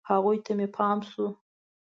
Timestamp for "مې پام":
0.57-0.99